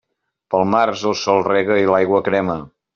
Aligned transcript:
Pel 0.53 0.65
març 0.77 1.05
el 1.11 1.15
sol 1.27 1.47
rega 1.51 1.81
i 1.85 1.89
l'aigua 1.95 2.27
crema. 2.31 2.63